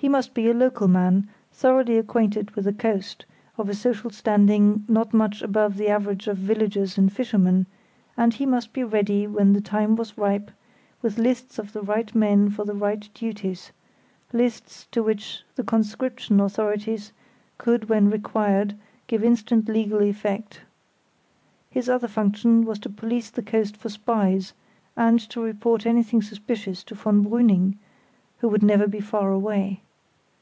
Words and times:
He 0.00 0.08
must 0.08 0.32
be 0.32 0.48
a 0.48 0.54
local 0.54 0.86
man, 0.86 1.28
thoroughly 1.52 1.98
acquainted 1.98 2.52
with 2.52 2.66
the 2.66 2.72
coast, 2.72 3.24
of 3.56 3.68
a 3.68 3.74
social 3.74 4.10
standing 4.10 4.84
not 4.88 5.12
much 5.12 5.42
above 5.42 5.76
the 5.76 5.88
average 5.88 6.28
of 6.28 6.36
villagers 6.36 6.96
and 6.98 7.12
fishermen, 7.12 7.66
and 8.16 8.32
he 8.32 8.46
must 8.46 8.72
be 8.72 8.84
ready 8.84 9.26
when 9.26 9.54
the 9.54 9.60
time 9.60 9.96
was 9.96 10.16
ripe 10.16 10.52
with 11.02 11.18
lists 11.18 11.58
of 11.58 11.72
the 11.72 11.82
right 11.82 12.14
men 12.14 12.48
for 12.48 12.62
the 12.64 12.76
right 12.76 13.08
duties, 13.12 13.72
lists 14.32 14.86
to 14.92 15.02
which 15.02 15.42
the 15.56 15.64
conscription 15.64 16.38
authorities 16.38 17.10
could 17.58 17.88
when 17.88 18.08
required, 18.08 18.76
give 19.08 19.24
instant 19.24 19.68
legal 19.68 20.00
effect. 20.04 20.60
His 21.70 21.88
other 21.88 22.06
function 22.06 22.64
was 22.64 22.78
to 22.78 22.88
police 22.88 23.30
the 23.30 23.42
coast 23.42 23.76
for 23.76 23.88
spies, 23.88 24.52
and 24.96 25.18
to 25.30 25.40
report 25.42 25.84
anything 25.86 26.22
suspicious 26.22 26.84
to 26.84 26.94
von 26.94 27.24
Brüning, 27.24 27.78
who 28.38 28.46
would 28.48 28.62
never 28.62 28.86
be 28.86 29.00
far 29.00 29.32
away. 29.32 29.80